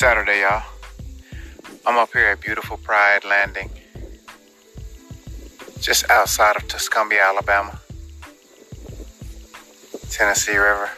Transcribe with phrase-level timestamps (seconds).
[0.00, 0.62] Saturday, y'all.
[1.84, 3.68] I'm up here at beautiful Pride Landing,
[5.78, 7.78] just outside of Tuscumbia, Alabama,
[10.08, 10.88] Tennessee River.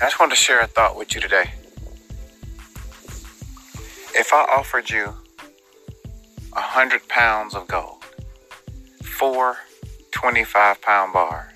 [0.00, 1.50] I just wanted to share a thought with you today.
[4.14, 5.12] If I offered you
[6.54, 8.02] a hundred pounds of gold,
[9.02, 9.58] four
[10.12, 11.52] 25 pound bars,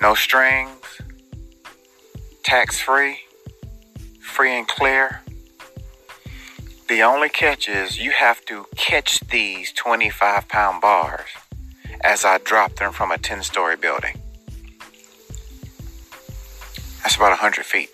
[0.00, 1.00] no strings,
[2.42, 3.20] tax free,
[4.30, 5.20] free and clear.
[6.88, 11.28] The only catch is you have to catch these 25 pound bars
[12.02, 14.20] as I drop them from a 10 story building.
[17.02, 17.92] That's about 100 feet.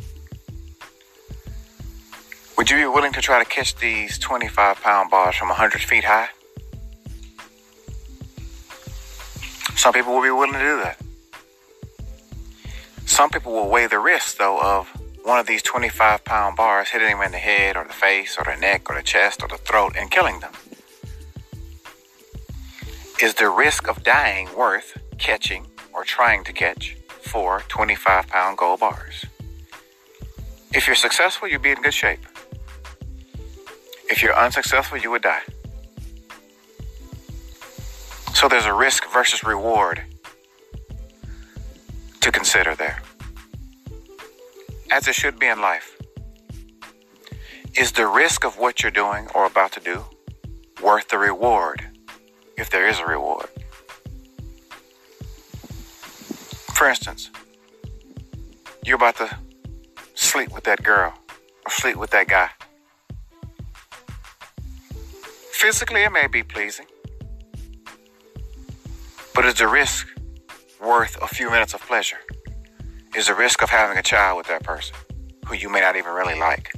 [2.56, 6.04] Would you be willing to try to catch these 25 pound bars from 100 feet
[6.04, 6.28] high?
[9.74, 10.98] Some people will be willing to do that.
[13.06, 14.90] Some people will weigh the risk, though, of
[15.26, 18.44] one of these 25 pound bars hitting them in the head or the face or
[18.44, 20.52] the neck or the chest or the throat and killing them.
[23.20, 28.78] Is the risk of dying worth catching or trying to catch four 25 pound gold
[28.78, 29.24] bars?
[30.72, 32.24] If you're successful, you'd be in good shape.
[34.08, 35.42] If you're unsuccessful, you would die.
[38.32, 40.04] So there's a risk versus reward
[42.20, 43.02] to consider there.
[44.90, 45.96] As it should be in life.
[47.76, 50.04] Is the risk of what you're doing or about to do
[50.82, 51.84] worth the reward
[52.56, 53.48] if there is a reward?
[56.74, 57.30] For instance,
[58.84, 59.38] you're about to
[60.14, 61.12] sleep with that girl
[61.66, 62.50] or sleep with that guy.
[65.52, 66.86] Physically, it may be pleasing,
[69.34, 70.06] but is the risk
[70.80, 72.18] worth a few minutes of pleasure?
[73.16, 74.94] Is the risk of having a child with that person
[75.46, 76.74] who you may not even really like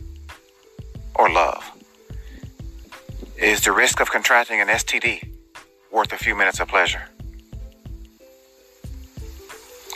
[1.16, 1.69] or love?
[3.37, 5.28] Is the risk of contracting an STD
[5.91, 7.03] worth a few minutes of pleasure?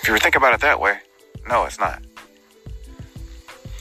[0.03, 0.99] If you were think about it that way,
[1.49, 2.03] no, it's not.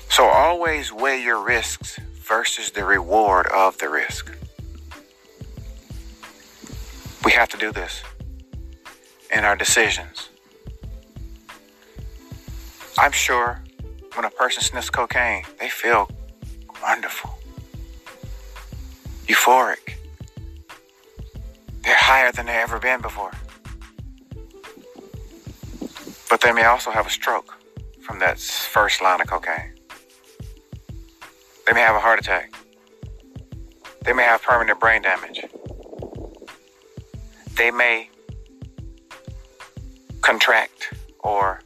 [0.09, 4.37] So always weigh your risks versus the reward of the risk.
[7.25, 8.03] We have to do this
[9.31, 10.30] in our decisions.
[12.97, 13.63] I'm sure
[14.15, 16.09] when a person sniffs cocaine, they feel
[16.81, 17.31] wonderful,
[19.25, 19.95] euphoric.
[21.83, 23.31] They're higher than they've ever been before.
[26.29, 27.57] But they may also have a stroke
[28.01, 29.73] from that first line of cocaine.
[31.65, 32.53] They may have a heart attack.
[34.03, 35.45] They may have permanent brain damage.
[37.55, 38.09] They may
[40.21, 41.61] contract or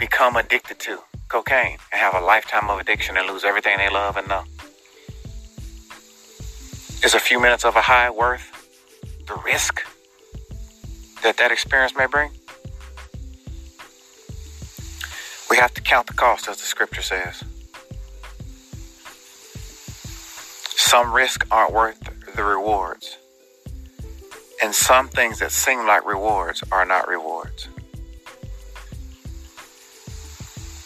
[0.00, 4.16] become addicted to cocaine and have a lifetime of addiction and lose everything they love
[4.16, 4.44] and know.
[7.04, 8.46] Is a few minutes of a high worth
[9.28, 9.82] the risk
[11.22, 12.30] that that experience may bring?
[15.50, 17.44] We have to count the cost, as the scripture says.
[20.76, 22.00] Some risks aren't worth
[22.34, 23.18] the rewards.
[24.62, 27.68] And some things that seem like rewards are not rewards.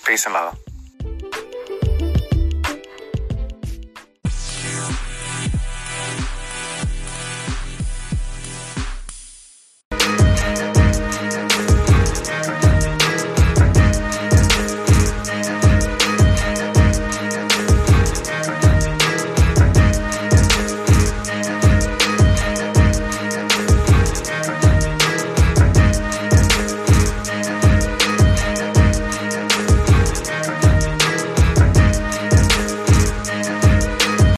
[0.05, 0.64] Peace and love.